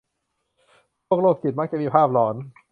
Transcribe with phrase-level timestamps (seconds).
[1.07, 2.35] พวกโรคจิตมักจะมีภาพหลอน